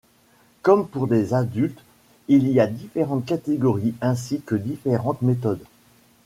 [0.63, 1.77] Comme pour les adultes,
[2.27, 5.63] il y a différentes catégories ainsi que différentes méthodes.